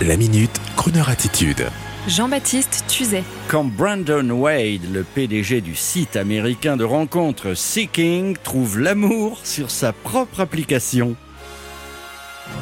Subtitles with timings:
[0.00, 1.68] La minute, Kroneur attitude.
[2.08, 3.22] Jean-Baptiste Tuzet.
[3.46, 9.92] Quand Brandon Wade, le PDG du site américain de rencontres Seeking, trouve l'amour sur sa
[9.92, 11.14] propre application.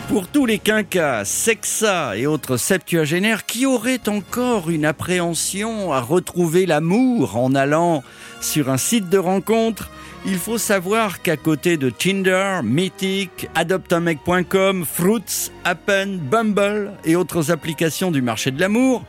[0.08, 6.66] Pour tous les quinquas, sexa et autres septuagénaires qui auraient encore une appréhension à retrouver
[6.66, 8.02] l'amour en allant
[8.40, 9.88] sur un site de rencontre,
[10.26, 18.10] il faut savoir qu'à côté de Tinder, Mythic, Adoptamec.com, Fruits, Appen, Bumble et autres applications
[18.10, 19.04] du marché de l'amour,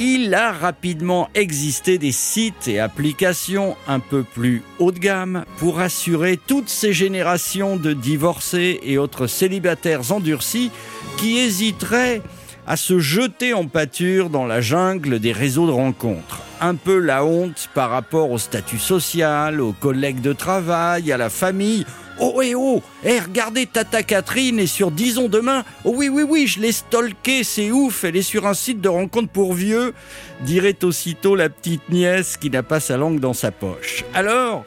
[0.00, 5.80] il a rapidement existé des sites et applications un peu plus haut de gamme pour
[5.80, 10.70] assurer toutes ces générations de divorcés et autres célibataires endurcis
[11.16, 12.22] qui hésiteraient
[12.66, 16.43] à se jeter en pâture dans la jungle des réseaux de rencontres.
[16.60, 21.30] Un peu la honte par rapport au statut social, aux collègues de travail, à la
[21.30, 21.84] famille.
[22.20, 26.46] Oh et oh Eh regardez Tata Catherine est sur Disons demain Oh oui oui oui
[26.46, 29.94] je l'ai stalké c'est ouf Elle est sur un site de rencontre pour vieux
[30.42, 34.04] dirait aussitôt la petite nièce qui n'a pas sa langue dans sa poche.
[34.14, 34.64] Alors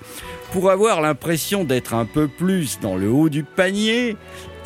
[0.52, 4.16] pour avoir l'impression d'être un peu plus dans le haut du panier,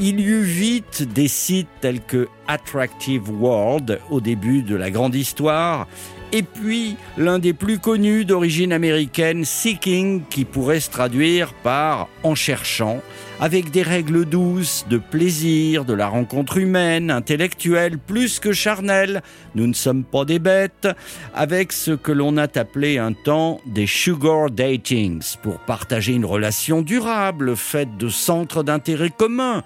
[0.02, 5.14] il y eut vite des sites tels que Attractive World au début de la grande
[5.14, 5.88] histoire
[6.34, 12.36] et puis l'un des plus connus d'origine américaine, Seeking, qui pourrait se traduire par en
[12.36, 13.02] cherchant,
[13.40, 19.24] avec des règles douces de plaisir, de la rencontre humaine, intellectuelle, plus que charnelle.
[19.56, 20.88] Nous ne sommes pas des bêtes,
[21.34, 26.82] avec ce que l'on a appelé un temps des sugar datings, pour partager une relation
[26.82, 29.64] durable, faite de centres d'intérêt communs,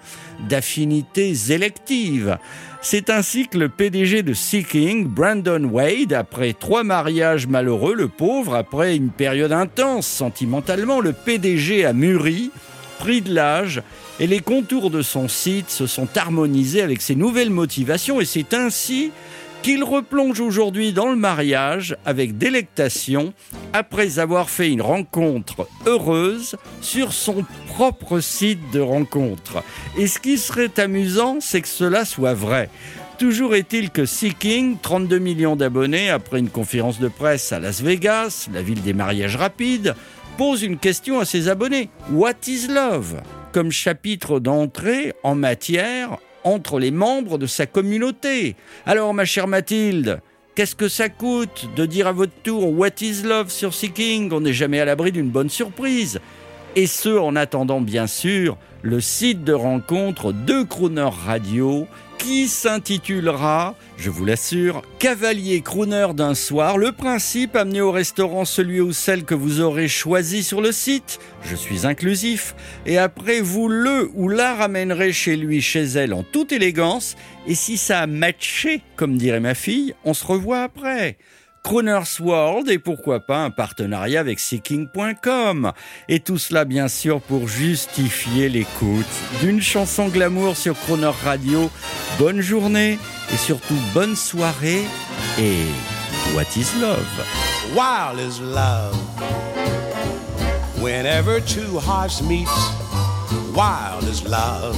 [0.48, 2.38] d'affinités électives.
[2.82, 8.54] C'est ainsi que le PDG de Seeking, Brandon Wade, après trois mariages malheureux, le pauvre,
[8.54, 12.50] après une période intense sentimentalement, le PDG a mûri,
[12.98, 13.82] pris de l'âge,
[14.20, 18.54] et les contours de son site se sont harmonisés avec ses nouvelles motivations, et c'est
[18.54, 19.10] ainsi
[19.62, 23.32] qu'il replonge aujourd'hui dans le mariage avec délectation
[23.76, 29.62] après avoir fait une rencontre heureuse sur son propre site de rencontre.
[29.98, 32.70] Et ce qui serait amusant, c'est que cela soit vrai.
[33.18, 38.48] Toujours est-il que Seeking, 32 millions d'abonnés après une conférence de presse à Las Vegas,
[38.52, 39.94] la ville des mariages rapides,
[40.38, 41.90] pose une question à ses abonnés.
[42.10, 43.20] What is love?
[43.52, 48.56] Comme chapitre d'entrée en matière entre les membres de sa communauté.
[48.86, 50.20] Alors, ma chère Mathilde,
[50.56, 54.40] qu'est-ce que ça coûte de dire à votre tour What is love sur Seeking On
[54.40, 56.18] n'est jamais à l'abri d'une bonne surprise.
[56.74, 61.86] Et ce, en attendant, bien sûr, le site de rencontre de Crooner Radio
[62.26, 66.76] qui s'intitulera, je vous l'assure, Cavalier Crooner d'un soir.
[66.76, 71.20] Le principe, amener au restaurant celui ou celle que vous aurez choisi sur le site.
[71.44, 72.56] Je suis inclusif.
[72.84, 77.14] Et après, vous le ou la ramènerez chez lui, chez elle, en toute élégance.
[77.46, 81.18] Et si ça a matché, comme dirait ma fille, on se revoit après.
[81.66, 85.72] Croner's World et pourquoi pas un partenariat avec Seeking.com.
[86.08, 89.04] Et tout cela bien sûr pour justifier l'écoute
[89.40, 91.68] d'une chanson glamour sur Croner Radio.
[92.20, 93.00] Bonne journée
[93.34, 94.84] et surtout bonne soirée
[95.40, 95.64] et
[96.36, 97.04] What is love?
[97.74, 98.96] Wild is love.
[100.80, 102.46] Whenever two hearts meet,
[103.56, 104.76] wild is love.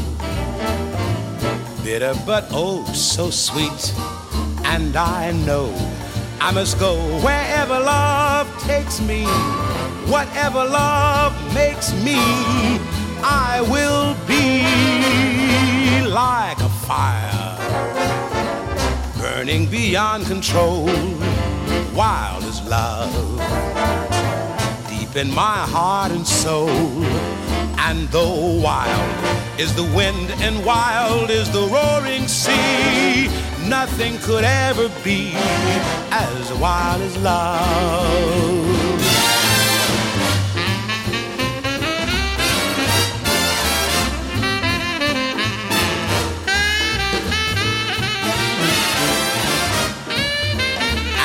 [1.85, 3.93] Bitter but oh so sweet.
[4.65, 5.71] And I know
[6.41, 9.25] I must go wherever love takes me,
[10.07, 12.19] whatever love makes me,
[13.23, 14.63] I will be
[16.09, 17.57] like a fire,
[19.19, 20.87] burning beyond control.
[21.95, 23.13] Wild as love,
[24.89, 26.71] deep in my heart and soul.
[27.81, 33.29] And though wild is the wind and wild is the roaring sea,
[33.67, 35.33] nothing could ever be
[36.11, 38.59] as wild as love.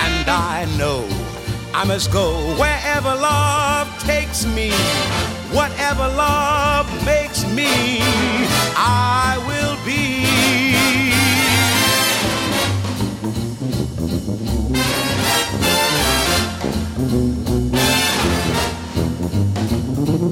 [0.06, 1.08] And I know
[1.74, 4.72] I must go wherever love takes me,
[5.52, 8.00] whatever love makes me,
[8.76, 9.03] I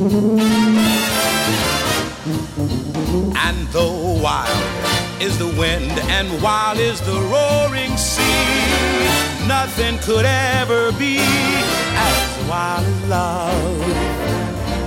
[0.01, 0.09] And
[3.68, 4.50] though wild
[5.21, 12.83] is the wind and wild is the roaring sea, nothing could ever be as wild
[12.83, 13.81] as love,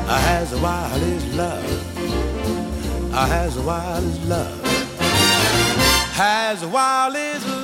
[0.08, 4.60] as wild as love, as wild as love.
[6.18, 7.63] as wild as love.